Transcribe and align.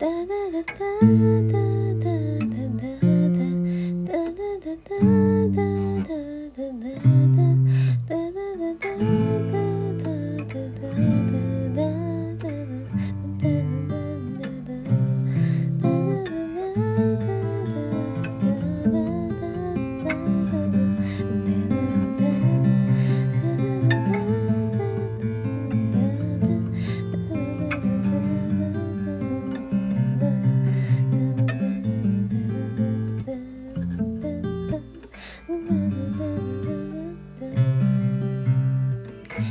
da 0.00 0.06
da 0.26 0.50
da 0.52 0.62
da 0.66 1.52
da. 1.52 1.63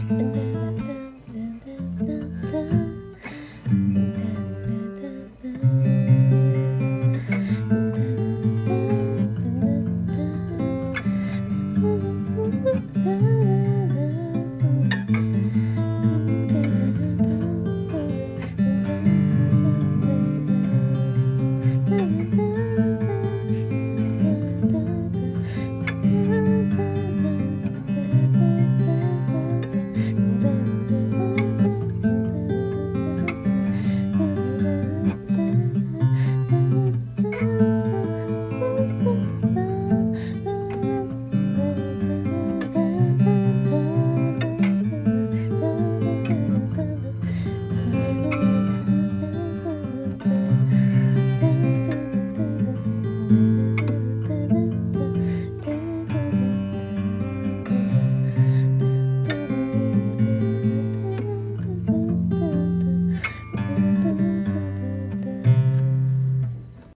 and 0.10 0.36
then 0.36 0.53